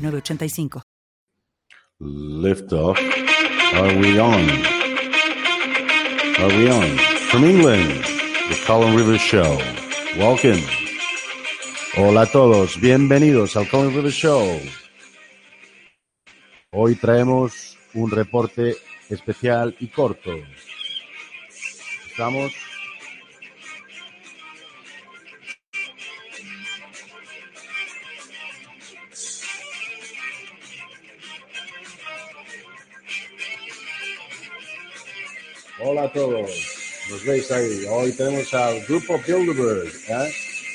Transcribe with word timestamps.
985. 0.00 0.82
Lift 2.00 2.72
off. 2.72 2.98
Are 3.74 3.94
we 3.98 4.18
on? 4.18 4.48
Are 6.38 6.48
we 6.56 6.70
on? 6.70 6.96
From 7.30 7.44
England, 7.44 8.02
the 8.48 8.58
Colin 8.66 8.96
Rivers 8.96 9.20
Show. 9.20 9.58
Welcome. 10.16 10.62
Hola 11.96 12.22
a 12.22 12.26
todos, 12.26 12.80
bienvenidos 12.80 13.56
al 13.56 13.68
Colin 13.68 13.94
Rivers 13.94 14.14
Show. 14.14 14.60
Hoy 16.72 16.94
traemos 16.94 17.76
un 17.94 18.10
reporte 18.10 18.76
especial 19.08 19.76
y 19.80 19.88
corto. 19.88 20.30
Estamos 22.08 22.52
Hola 35.82 36.02
a 36.02 36.12
todos, 36.12 36.50
nos 37.08 37.24
veis 37.24 37.50
ahí. 37.50 37.86
Hoy 37.88 38.12
tenemos 38.12 38.52
al 38.52 38.82
grupo 38.82 39.18
Bilderberg. 39.26 39.90
¿eh? 40.08 40.30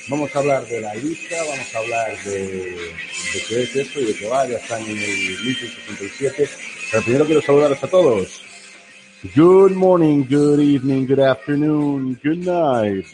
Vamos 0.07 0.35
a 0.35 0.39
hablar 0.39 0.65
de 0.65 0.81
la 0.81 0.95
lista, 0.95 1.35
vamos 1.47 1.75
a 1.75 1.77
hablar 1.77 2.23
de, 2.23 2.41
de 2.41 3.43
qué 3.47 3.63
es 3.63 3.75
esto 3.75 3.99
y 3.99 4.05
de 4.05 4.15
qué 4.15 4.27
va. 4.27 4.47
Ya 4.47 4.57
están 4.57 4.81
en 4.81 4.97
el 4.97 4.97
1067. 4.97 6.49
Pero 6.89 7.03
primero 7.03 7.25
quiero 7.25 7.41
saludaros 7.43 7.83
a 7.83 7.87
todos. 7.87 8.41
Good 9.35 9.73
morning, 9.73 10.25
good 10.27 10.59
evening, 10.59 11.05
good 11.05 11.19
afternoon, 11.19 12.19
good 12.23 12.37
night. 12.37 13.05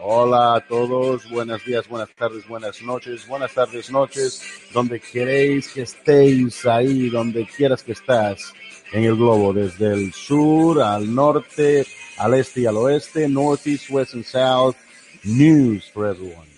Hola 0.00 0.54
a 0.54 0.60
todos, 0.60 1.28
buenos 1.30 1.64
días, 1.64 1.88
buenas 1.88 2.10
tardes, 2.14 2.46
buenas 2.46 2.80
noches, 2.80 3.26
buenas 3.26 3.52
tardes, 3.52 3.90
noches, 3.90 4.42
donde 4.72 5.00
queréis 5.00 5.68
que 5.68 5.82
estéis 5.82 6.64
ahí, 6.64 7.10
donde 7.10 7.44
quieras 7.44 7.82
que 7.82 7.92
estás 7.92 8.54
en 8.92 9.04
el 9.04 9.16
globo, 9.16 9.52
desde 9.52 9.92
el 9.92 10.12
sur 10.12 10.82
al 10.82 11.14
norte, 11.14 11.86
al 12.18 12.34
este 12.34 12.62
y 12.62 12.66
al 12.66 12.76
oeste, 12.76 13.28
north, 13.28 13.66
east, 13.66 13.90
west 13.90 14.14
and 14.14 14.24
south. 14.24 14.76
News 15.24 15.90
for 15.92 16.06
everyone. 16.06 16.48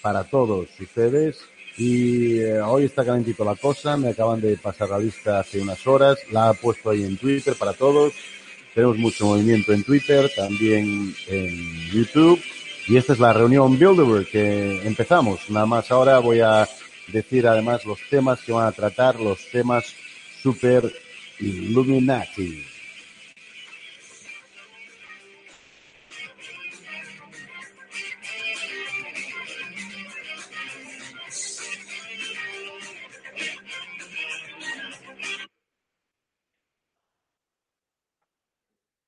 Para 0.00 0.24
todos 0.24 0.68
ustedes. 0.80 1.38
Y 1.78 2.40
eh, 2.40 2.60
hoy 2.60 2.84
está 2.84 3.04
calentito 3.04 3.44
la 3.44 3.54
cosa, 3.54 3.96
me 3.96 4.10
acaban 4.10 4.40
de 4.40 4.56
pasar 4.56 4.90
la 4.90 4.98
lista 4.98 5.40
hace 5.40 5.60
unas 5.60 5.86
horas, 5.86 6.18
la 6.30 6.50
he 6.50 6.54
puesto 6.54 6.90
ahí 6.90 7.02
en 7.04 7.16
Twitter 7.16 7.54
para 7.54 7.72
todos. 7.72 8.12
Tenemos 8.74 8.98
mucho 8.98 9.26
movimiento 9.26 9.72
en 9.72 9.82
Twitter, 9.82 10.30
también 10.34 11.14
en 11.28 11.90
YouTube. 11.90 12.42
Y 12.88 12.96
esta 12.96 13.12
es 13.12 13.20
la 13.20 13.32
reunión 13.32 13.78
Bilderberg 13.78 14.26
que 14.26 14.86
empezamos. 14.86 15.48
Nada 15.48 15.66
más 15.66 15.90
ahora 15.90 16.18
voy 16.18 16.40
a 16.40 16.68
decir 17.08 17.46
además 17.46 17.84
los 17.84 17.98
temas 18.10 18.40
que 18.42 18.52
van 18.52 18.66
a 18.66 18.72
tratar, 18.72 19.20
los 19.20 19.38
temas 19.50 19.94
súper 20.42 20.92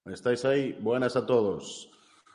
¿Estáis 0.06 0.44
ahí? 0.44 0.76
Buenas 0.80 1.16
a 1.16 1.26
todos. 1.26 1.90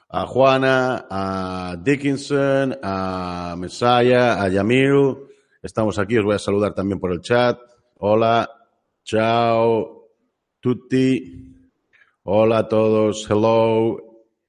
A 0.10 0.26
Juana, 0.26 1.08
a 1.10 1.76
Dickinson, 1.82 2.78
a 2.82 3.56
Messiah, 3.58 4.42
a 4.42 4.48
Yamil. 4.48 5.18
Estamos 5.62 6.00
aquí, 6.00 6.18
os 6.18 6.24
voy 6.24 6.36
a 6.36 6.40
saludar 6.40 6.74
también 6.74 7.00
por 7.00 7.12
el 7.12 7.20
chat. 7.20 7.60
Hola, 7.98 8.59
Chao, 9.10 10.08
tutti. 10.60 11.52
Hola 12.26 12.60
a 12.60 12.68
todos, 12.68 13.28
hello. 13.28 13.98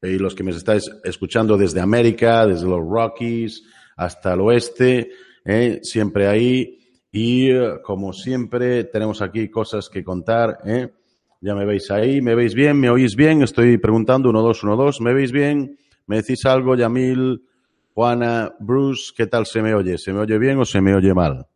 Y 0.02 0.18
los 0.18 0.34
que 0.34 0.44
me 0.44 0.50
estáis 0.50 0.86
escuchando 1.02 1.56
desde 1.56 1.80
América, 1.80 2.46
desde 2.46 2.68
los 2.68 2.86
Rockies 2.86 3.62
hasta 3.96 4.34
el 4.34 4.42
oeste, 4.42 5.12
¿eh? 5.46 5.80
siempre 5.82 6.26
ahí. 6.26 6.78
Y 7.10 7.52
eh, 7.52 7.80
como 7.82 8.12
siempre, 8.12 8.84
tenemos 8.84 9.22
aquí 9.22 9.48
cosas 9.48 9.88
que 9.88 10.04
contar. 10.04 10.58
¿eh? 10.66 10.92
Ya 11.40 11.54
me 11.54 11.64
veis 11.64 11.90
ahí, 11.90 12.20
me 12.20 12.34
veis 12.34 12.54
bien, 12.54 12.78
me 12.78 12.90
oís 12.90 13.16
bien. 13.16 13.40
Estoy 13.40 13.78
preguntando, 13.78 14.28
uno, 14.28 14.42
dos, 14.42 14.62
uno, 14.62 14.76
dos. 14.76 15.00
¿Me 15.00 15.14
veis 15.14 15.32
bien? 15.32 15.78
¿Me 16.06 16.16
decís 16.16 16.44
algo, 16.44 16.76
Yamil, 16.76 17.46
Juana, 17.94 18.54
Bruce? 18.60 19.10
¿Qué 19.16 19.26
tal 19.26 19.46
se 19.46 19.62
me 19.62 19.72
oye? 19.74 19.96
¿Se 19.96 20.12
me 20.12 20.20
oye 20.20 20.38
bien 20.38 20.58
o 20.58 20.66
se 20.66 20.82
me 20.82 20.94
oye 20.94 21.14
mal? 21.14 21.46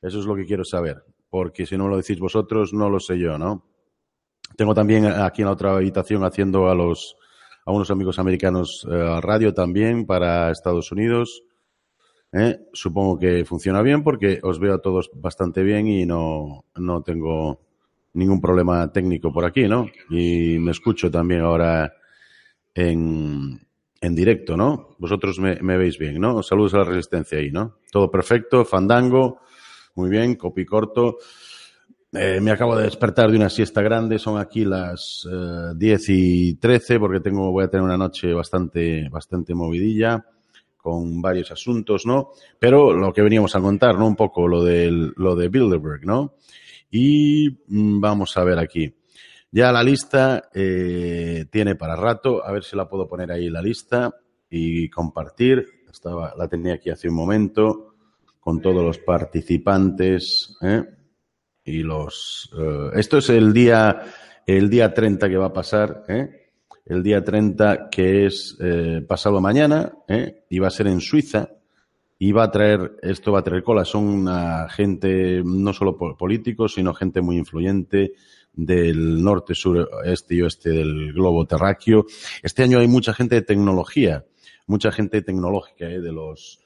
Eso 0.00 0.18
es 0.18 0.24
lo 0.24 0.34
que 0.34 0.46
quiero 0.46 0.64
saber 0.64 1.11
porque 1.32 1.64
si 1.64 1.78
no 1.78 1.88
lo 1.88 1.96
decís 1.96 2.20
vosotros, 2.20 2.74
no 2.74 2.90
lo 2.90 3.00
sé 3.00 3.18
yo, 3.18 3.38
¿no? 3.38 3.64
Tengo 4.54 4.74
también 4.74 5.06
aquí 5.06 5.40
en 5.40 5.46
la 5.46 5.52
otra 5.52 5.72
habitación 5.72 6.24
haciendo 6.24 6.68
a 6.68 6.74
los 6.74 7.16
a 7.64 7.72
unos 7.72 7.90
amigos 7.90 8.18
americanos 8.18 8.86
eh, 8.86 9.20
radio 9.22 9.54
también 9.54 10.04
para 10.04 10.50
Estados 10.50 10.92
Unidos. 10.92 11.42
¿eh? 12.32 12.58
Supongo 12.74 13.18
que 13.18 13.46
funciona 13.46 13.80
bien 13.80 14.02
porque 14.02 14.40
os 14.42 14.58
veo 14.58 14.74
a 14.74 14.82
todos 14.82 15.10
bastante 15.14 15.62
bien 15.62 15.86
y 15.86 16.04
no, 16.04 16.66
no 16.76 17.02
tengo 17.02 17.62
ningún 18.12 18.42
problema 18.42 18.92
técnico 18.92 19.32
por 19.32 19.46
aquí, 19.46 19.66
¿no? 19.66 19.86
Y 20.10 20.58
me 20.58 20.72
escucho 20.72 21.10
también 21.10 21.40
ahora 21.40 21.94
en, 22.74 23.58
en 24.02 24.14
directo, 24.14 24.54
¿no? 24.54 24.96
Vosotros 24.98 25.38
me, 25.38 25.62
me 25.62 25.78
veis 25.78 25.96
bien, 25.96 26.20
¿no? 26.20 26.42
Saludos 26.42 26.74
a 26.74 26.78
la 26.78 26.84
resistencia 26.84 27.38
ahí, 27.38 27.50
¿no? 27.50 27.78
Todo 27.90 28.10
perfecto, 28.10 28.66
fandango. 28.66 29.40
Muy 29.94 30.08
bien, 30.08 30.36
copy 30.36 30.64
corto. 30.64 31.18
Eh, 32.14 32.40
me 32.40 32.50
acabo 32.50 32.76
de 32.76 32.84
despertar 32.84 33.30
de 33.30 33.36
una 33.36 33.48
siesta 33.48 33.80
grande, 33.80 34.18
son 34.18 34.38
aquí 34.38 34.64
las 34.64 35.26
eh, 35.30 35.72
10 35.74 36.08
y 36.08 36.54
13 36.56 36.98
porque 36.98 37.20
tengo, 37.20 37.50
voy 37.50 37.64
a 37.64 37.68
tener 37.68 37.84
una 37.84 37.96
noche 37.96 38.34
bastante, 38.34 39.08
bastante 39.08 39.54
movidilla 39.54 40.22
con 40.76 41.22
varios 41.22 41.50
asuntos, 41.52 42.04
¿no? 42.04 42.30
Pero 42.58 42.92
lo 42.92 43.12
que 43.12 43.22
veníamos 43.22 43.54
a 43.54 43.60
contar, 43.60 43.98
¿no? 43.98 44.06
Un 44.06 44.16
poco 44.16 44.46
lo, 44.46 44.62
del, 44.62 45.12
lo 45.16 45.36
de 45.36 45.48
Bilderberg, 45.48 46.04
¿no? 46.04 46.34
Y 46.90 47.48
mm, 47.68 48.00
vamos 48.00 48.36
a 48.36 48.44
ver 48.44 48.58
aquí. 48.58 48.94
Ya 49.50 49.72
la 49.72 49.82
lista 49.82 50.50
eh, 50.52 51.46
tiene 51.50 51.76
para 51.76 51.96
rato, 51.96 52.44
a 52.44 52.52
ver 52.52 52.64
si 52.64 52.76
la 52.76 52.88
puedo 52.88 53.06
poner 53.06 53.30
ahí 53.30 53.48
la 53.48 53.62
lista 53.62 54.14
y 54.50 54.88
compartir. 54.90 55.66
Estaba, 55.90 56.34
la 56.36 56.48
tenía 56.48 56.74
aquí 56.74 56.90
hace 56.90 57.08
un 57.08 57.14
momento 57.14 57.91
con 58.42 58.60
todos 58.60 58.82
los 58.82 58.98
participantes 58.98 60.56
¿eh? 60.60 60.82
y 61.64 61.82
los 61.82 62.50
eh, 62.58 62.90
esto 62.94 63.18
es 63.18 63.30
el 63.30 63.52
día 63.52 64.02
el 64.44 64.68
día 64.68 64.92
30 64.92 65.28
que 65.28 65.36
va 65.36 65.46
a 65.46 65.52
pasar 65.52 66.02
¿eh? 66.08 66.50
el 66.86 67.04
día 67.04 67.22
30 67.22 67.88
que 67.88 68.26
es 68.26 68.56
eh, 68.60 69.00
pasado 69.06 69.40
mañana 69.40 69.92
¿eh? 70.08 70.44
y 70.50 70.58
va 70.58 70.66
a 70.66 70.70
ser 70.70 70.88
en 70.88 71.00
Suiza 71.00 71.50
y 72.18 72.32
va 72.32 72.44
a 72.44 72.50
traer 72.50 72.96
esto 73.02 73.30
va 73.30 73.38
a 73.38 73.44
traer 73.44 73.62
cola 73.62 73.84
son 73.84 74.08
una 74.08 74.68
gente 74.68 75.42
no 75.44 75.72
solo 75.72 75.96
políticos 75.96 76.74
sino 76.74 76.92
gente 76.94 77.20
muy 77.20 77.36
influyente 77.36 78.14
del 78.52 79.22
norte, 79.22 79.54
sur, 79.54 79.88
este 80.04 80.34
y 80.34 80.42
oeste 80.42 80.70
del 80.70 81.12
globo 81.12 81.46
terráqueo. 81.46 82.06
Este 82.42 82.62
año 82.62 82.78
hay 82.78 82.88
mucha 82.88 83.14
gente 83.14 83.36
de 83.36 83.42
tecnología, 83.42 84.24
mucha 84.66 84.92
gente 84.92 85.22
tecnológica, 85.22 85.86
¿eh? 85.86 86.00
de 86.00 86.12
los 86.12 86.61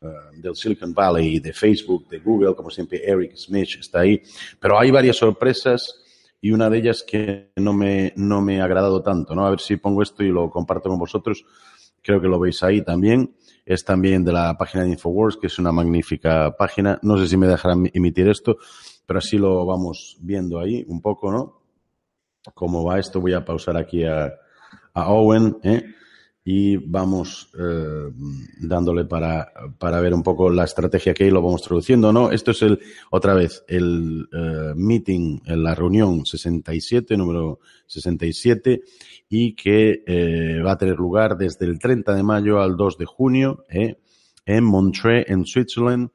del 0.00 0.56
Silicon 0.56 0.94
Valley, 0.94 1.40
de 1.40 1.52
Facebook, 1.52 2.08
de 2.08 2.20
Google, 2.20 2.54
como 2.54 2.70
siempre 2.70 3.02
Eric 3.04 3.36
Smith 3.36 3.68
está 3.78 4.00
ahí. 4.00 4.22
Pero 4.58 4.78
hay 4.78 4.90
varias 4.90 5.16
sorpresas 5.16 6.02
y 6.40 6.52
una 6.52 6.70
de 6.70 6.78
ellas 6.78 7.04
que 7.06 7.52
no 7.56 7.74
me, 7.74 8.12
no 8.16 8.40
me 8.40 8.60
ha 8.60 8.64
agradado 8.64 9.02
tanto, 9.02 9.34
¿no? 9.34 9.46
A 9.46 9.50
ver 9.50 9.60
si 9.60 9.76
pongo 9.76 10.02
esto 10.02 10.24
y 10.24 10.28
lo 10.28 10.48
comparto 10.50 10.88
con 10.88 10.98
vosotros. 10.98 11.44
Creo 12.02 12.20
que 12.20 12.28
lo 12.28 12.38
veis 12.38 12.62
ahí 12.62 12.82
también. 12.82 13.34
Es 13.66 13.84
también 13.84 14.24
de 14.24 14.32
la 14.32 14.56
página 14.56 14.84
de 14.84 14.90
Infowars, 14.90 15.36
que 15.36 15.48
es 15.48 15.58
una 15.58 15.70
magnífica 15.70 16.56
página. 16.56 16.98
No 17.02 17.18
sé 17.18 17.28
si 17.28 17.36
me 17.36 17.46
dejarán 17.46 17.90
emitir 17.92 18.26
esto, 18.28 18.56
pero 19.04 19.18
así 19.18 19.36
lo 19.36 19.66
vamos 19.66 20.16
viendo 20.20 20.58
ahí 20.58 20.82
un 20.88 21.02
poco, 21.02 21.30
¿no? 21.30 21.60
Cómo 22.54 22.84
va 22.84 22.98
esto. 22.98 23.20
Voy 23.20 23.34
a 23.34 23.44
pausar 23.44 23.76
aquí 23.76 24.02
a, 24.04 24.32
a 24.94 25.10
Owen, 25.10 25.58
¿eh? 25.62 25.84
Y 26.44 26.76
vamos 26.78 27.50
eh, 27.58 28.10
dándole 28.60 29.04
para, 29.04 29.52
para, 29.78 30.00
ver 30.00 30.14
un 30.14 30.22
poco 30.22 30.48
la 30.48 30.64
estrategia 30.64 31.12
que 31.12 31.24
ahí 31.24 31.30
lo 31.30 31.42
vamos 31.42 31.62
traduciendo, 31.62 32.12
¿no? 32.12 32.30
Esto 32.30 32.52
es 32.52 32.62
el, 32.62 32.80
otra 33.10 33.34
vez, 33.34 33.62
el 33.68 34.26
uh, 34.32 34.74
meeting, 34.74 35.40
la 35.44 35.74
reunión 35.74 36.24
67, 36.24 37.16
número 37.16 37.60
67, 37.86 38.82
y 39.28 39.54
que 39.54 40.02
eh, 40.06 40.62
va 40.64 40.72
a 40.72 40.78
tener 40.78 40.96
lugar 40.96 41.36
desde 41.36 41.66
el 41.66 41.78
30 41.78 42.14
de 42.14 42.22
mayo 42.22 42.60
al 42.60 42.76
2 42.76 42.96
de 42.96 43.04
junio 43.04 43.64
eh, 43.68 43.96
en 44.46 44.64
Montreux, 44.64 45.28
en 45.28 45.44
Switzerland, 45.44 46.10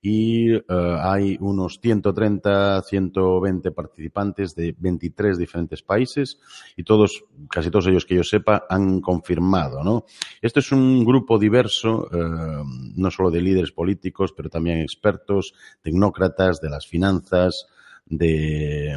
y 0.00 0.54
uh, 0.54 0.62
hay 1.02 1.36
unos 1.40 1.80
130, 1.80 2.82
120 2.82 3.72
participantes 3.72 4.54
de 4.54 4.74
23 4.78 5.36
diferentes 5.36 5.82
países 5.82 6.38
y 6.76 6.84
todos, 6.84 7.24
casi 7.50 7.70
todos 7.70 7.88
ellos 7.88 8.06
que 8.06 8.14
yo 8.14 8.22
sepa, 8.22 8.64
han 8.68 9.00
confirmado, 9.00 9.82
¿no? 9.82 10.04
Esto 10.40 10.60
es 10.60 10.70
un 10.70 11.04
grupo 11.04 11.38
diverso, 11.38 12.08
uh, 12.12 12.64
no 12.96 13.10
solo 13.10 13.30
de 13.30 13.40
líderes 13.40 13.72
políticos, 13.72 14.32
pero 14.36 14.48
también 14.48 14.78
expertos, 14.78 15.54
tecnócratas, 15.82 16.60
de 16.60 16.70
las 16.70 16.86
finanzas, 16.86 17.66
de, 18.06 18.96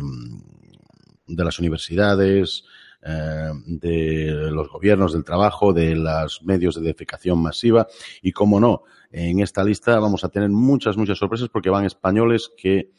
de 1.28 1.44
las 1.44 1.60
universidades, 1.60 2.64
eh, 3.04 3.52
de 3.66 4.52
los 4.52 4.70
gobiernos 4.70 5.14
del 5.14 5.24
trabajo, 5.24 5.74
de 5.74 5.96
los 5.96 6.44
medios 6.44 6.76
de 6.76 6.82
defecación 6.82 7.42
masiva 7.42 7.88
y, 8.22 8.32
como 8.32 8.60
no, 8.60 8.84
en 9.12 9.40
esta 9.40 9.64
lista 9.64 10.00
vamos 10.00 10.24
a 10.24 10.30
tener 10.30 10.50
muchas, 10.50 10.98
muchas 10.98 11.18
sorpresas 11.18 11.50
porque 11.50 11.70
van 11.70 11.86
españoles 11.86 12.52
que 12.58 12.92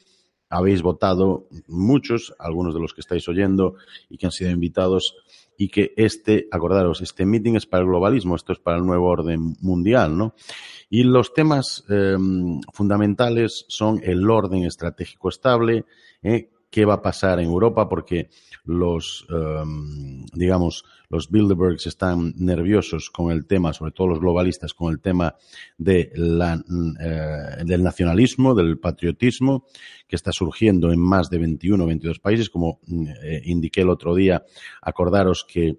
habéis 0.53 0.83
votado 0.83 1.49
muchos, 1.67 2.35
algunos 2.39 2.75
de 2.75 2.81
los 2.81 2.93
que 2.93 3.01
estáis 3.01 3.27
oyendo 3.29 3.77
y 4.11 4.19
que 4.19 4.27
han 4.27 4.33
sido 4.33 4.51
invitados 4.51 5.17
y 5.57 5.69
que 5.69 5.95
este, 5.97 6.49
acordaros, 6.51 7.01
este 7.01 7.25
meeting 7.25 7.55
es 7.55 7.67
para 7.67 7.83
el 7.83 7.89
globalismo, 7.89 8.37
esto 8.37 8.53
es 8.53 8.59
para 8.59 8.77
el 8.77 8.85
nuevo 8.85 9.07
orden 9.07 9.55
mundial, 9.61 10.17
¿no? 10.17 10.35
Y 10.91 11.05
los 11.05 11.33
temas 11.33 11.85
eh, 11.89 12.17
fundamentales 12.73 13.65
son 13.69 14.01
el 14.03 14.29
orden 14.29 14.65
estratégico 14.65 15.31
estable, 15.31 15.87
eh, 16.23 16.51
qué 16.73 16.87
va 16.87 16.95
a 16.95 17.03
pasar 17.03 17.39
en 17.39 17.47
Europa, 17.47 17.87
porque 17.87 18.31
los, 18.65 19.27
um, 19.29 20.25
digamos, 20.33 20.85
los 21.11 21.31
Bilderbergs 21.31 21.87
están 21.87 22.33
nerviosos 22.39 23.11
con 23.11 23.31
el 23.31 23.45
tema, 23.45 23.75
sobre 23.75 23.93
todo 23.93 24.09
los 24.09 24.21
globalistas, 24.21 24.73
con 24.73 24.91
el 24.91 24.99
tema 24.99 25.37
de 25.77 26.11
la, 26.15 26.55
eh, 26.55 27.65
del 27.67 27.83
nacionalismo, 27.83 28.55
del 28.55 28.79
patriotismo, 28.79 29.67
que 30.09 30.17
está 30.17 30.33
surgiendo 30.33 30.91
en 30.91 30.99
más 30.99 31.29
de 31.29 31.39
21 31.41 31.85
o 31.85 31.87
22 31.87 32.19
países. 32.21 32.49
Como 32.49 32.81
eh, 33.23 33.43
indiqué 33.45 33.83
el 33.83 33.91
otro 33.91 34.15
día, 34.15 34.43
acordaros 34.81 35.45
que 35.45 35.77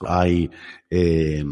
hay 0.00 0.50
eh, 0.88 1.44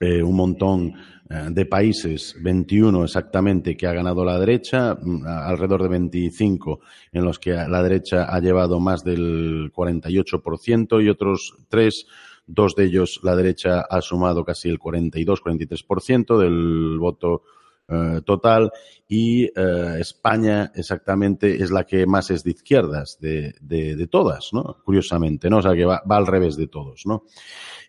eh, 0.00 0.22
un 0.22 0.34
montón 0.34 0.94
de 1.30 1.64
países, 1.64 2.34
21 2.42 3.04
exactamente, 3.04 3.76
que 3.76 3.86
ha 3.86 3.92
ganado 3.92 4.24
la 4.24 4.40
derecha, 4.40 4.96
mm, 5.00 5.24
alrededor 5.24 5.84
de 5.84 5.88
25 5.88 6.80
en 7.12 7.24
los 7.24 7.38
que 7.38 7.52
la 7.52 7.82
derecha 7.84 8.24
ha 8.24 8.40
llevado 8.40 8.80
más 8.80 9.04
del 9.04 9.70
48% 9.72 11.00
y 11.00 11.08
otros 11.08 11.54
tres, 11.68 12.06
dos 12.48 12.74
de 12.74 12.86
ellos 12.86 13.20
la 13.22 13.36
derecha 13.36 13.82
ha 13.82 14.00
sumado 14.00 14.44
casi 14.44 14.68
el 14.70 14.80
42-43% 14.80 16.36
del 16.36 16.98
voto 16.98 17.42
eh, 17.90 18.20
total 18.24 18.70
y 19.08 19.46
eh, 19.46 19.96
España 19.98 20.70
exactamente 20.76 21.60
es 21.60 21.72
la 21.72 21.84
que 21.84 22.06
más 22.06 22.30
es 22.30 22.44
de 22.44 22.52
izquierdas 22.52 23.18
de, 23.20 23.54
de, 23.60 23.96
de 23.96 24.06
todas, 24.06 24.50
¿no? 24.52 24.76
Curiosamente, 24.84 25.50
¿no? 25.50 25.58
O 25.58 25.62
sea, 25.62 25.74
que 25.74 25.84
va, 25.84 26.00
va, 26.08 26.16
al 26.16 26.28
revés 26.28 26.56
de 26.56 26.68
todos, 26.68 27.02
¿no? 27.06 27.24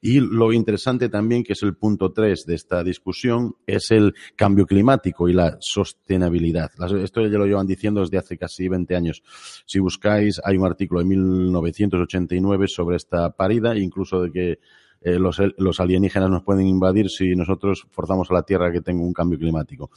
Y 0.01 0.19
lo 0.19 0.51
interesante 0.51 1.09
también, 1.09 1.44
que 1.44 1.53
es 1.53 1.62
el 1.62 1.75
punto 1.75 2.12
tres 2.12 2.45
de 2.48 2.56
esta 2.56 2.83
discusión, 2.83 3.56
es 3.68 3.92
el 3.92 4.15
cambio 4.36 4.65
climático 4.65 5.30
y 5.30 5.33
la 5.33 5.57
sostenibilidad. 5.59 6.71
Esto 7.04 7.21
ya 7.21 7.38
lo 7.38 7.45
llevan 7.45 7.68
diciendo 7.68 8.01
desde 8.01 8.18
hace 8.18 8.38
casi 8.38 8.68
20 8.68 8.95
años. 8.95 9.21
Si 9.68 9.77
buscáis, 9.77 10.42
hay 10.44 10.57
un 10.57 10.65
artículo 10.65 11.01
de 11.01 11.06
1989 11.06 12.65
sobre 12.68 12.95
esta 12.95 13.30
parida, 13.30 13.77
incluso 13.77 14.24
de 14.24 14.31
que 14.31 14.59
eh, 15.01 15.18
los, 15.18 15.42
los, 15.57 15.80
alienígenas 15.80 16.30
nos 16.30 16.44
pueden 16.44 16.68
invadir 16.68 17.09
si 17.09 17.36
nosotros 17.36 17.88
forzamos 17.92 18.30
a 18.30 18.36
la 18.36 18.44
Tierra 18.44 18.71
que 18.71 18.81
tenga 18.81 19.03
un 19.03 19.13
cambio 19.13 19.39
climático. 19.39 19.89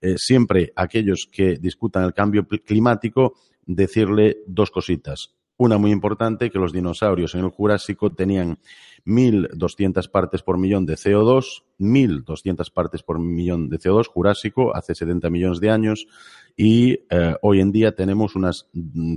Eh, 0.00 0.16
siempre 0.18 0.72
aquellos 0.76 1.28
que 1.30 1.56
discutan 1.56 2.04
el 2.04 2.12
cambio 2.12 2.46
climático, 2.46 3.34
decirle 3.64 4.38
dos 4.46 4.70
cositas. 4.70 5.35
Una 5.58 5.78
muy 5.78 5.90
importante, 5.90 6.50
que 6.50 6.58
los 6.58 6.72
dinosaurios 6.72 7.34
en 7.34 7.40
el 7.40 7.50
Jurásico 7.50 8.10
tenían 8.10 8.58
1.200 9.06 10.10
partes 10.10 10.42
por 10.42 10.58
millón 10.58 10.84
de 10.84 10.96
CO2, 10.96 11.62
1.200 11.78 12.70
partes 12.72 13.02
por 13.02 13.18
millón 13.18 13.70
de 13.70 13.78
CO2 13.78 14.06
Jurásico 14.06 14.76
hace 14.76 14.94
70 14.94 15.30
millones 15.30 15.60
de 15.60 15.70
años 15.70 16.08
y 16.56 16.92
eh, 17.08 17.36
hoy 17.40 17.60
en 17.60 17.72
día 17.72 17.94
tenemos 17.94 18.36
unas 18.36 18.66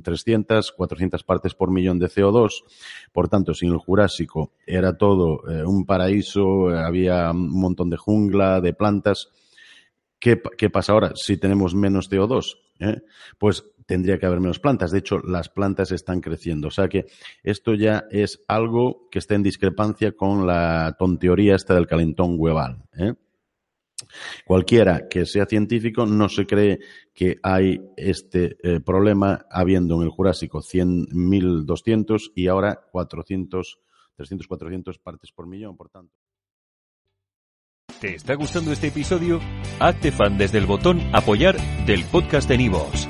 300, 0.04 0.72
400 0.72 1.24
partes 1.24 1.56
por 1.56 1.72
millón 1.72 2.00
de 2.00 2.08
CO2. 2.08 2.64
Por 3.12 3.28
tanto, 3.28 3.54
sin 3.54 3.72
el 3.72 3.78
Jurásico 3.78 4.54
era 4.66 4.98
todo 4.98 5.42
eh, 5.50 5.66
un 5.66 5.86
paraíso, 5.86 6.72
eh, 6.72 6.80
había 6.80 7.32
un 7.32 7.50
montón 7.50 7.90
de 7.90 7.98
jungla, 7.98 8.62
de 8.62 8.74
plantas. 8.74 9.30
¿Qué, 10.20 10.42
¿Qué, 10.58 10.70
pasa 10.70 10.94
ahora 10.94 11.12
si 11.16 11.38
tenemos 11.38 11.76
menos 11.76 12.10
CO2? 12.10 12.58
¿eh? 12.80 13.02
Pues 13.38 13.64
tendría 13.90 14.20
que 14.20 14.28
haber 14.28 14.40
menos 14.40 14.60
plantas. 14.60 14.92
De 14.92 15.00
hecho, 15.00 15.18
las 15.18 15.50
plantas 15.50 15.92
están 15.92 16.22
creciendo. 16.22 16.68
O 16.68 16.72
sea 16.72 16.88
que 16.88 17.08
esto 17.42 17.74
ya 17.74 18.06
es 18.12 18.40
algo 18.48 19.10
que 19.10 19.18
está 19.18 19.34
en 19.34 19.42
discrepancia 19.42 20.12
con 20.12 20.46
la 20.46 20.96
tonteoría 21.00 21.56
esta 21.56 21.74
del 21.74 21.88
calentón 21.88 22.36
hueval. 22.38 22.84
¿eh? 23.00 23.16
Cualquiera 24.46 25.08
que 25.10 25.26
sea 25.26 25.48
científico 25.48 26.06
no 26.06 26.30
se 26.30 26.46
cree 26.46 26.78
que 27.16 27.38
hay 27.42 27.82
este 27.98 28.58
eh, 28.62 28.80
problema 28.80 29.48
habiendo 29.50 29.96
en 29.96 30.04
el 30.04 30.10
Jurásico 30.10 30.60
100.200 30.60 32.32
y 32.36 32.46
ahora 32.46 32.80
400, 32.92 33.80
300, 34.16 34.48
400 34.48 35.00
partes 35.00 35.32
por 35.32 35.48
millón, 35.48 35.76
por 35.76 35.90
tanto. 35.90 36.14
¿Te 38.00 38.14
está 38.14 38.36
gustando 38.36 38.72
este 38.72 38.90
episodio? 38.90 39.40
Hazte 39.80 40.12
fan 40.12 40.38
desde 40.38 40.60
el 40.60 40.68
botón 40.68 41.02
apoyar 41.12 41.58
del 41.88 42.06
podcast 42.06 42.48
de 42.48 42.60
Nivos. 42.60 43.10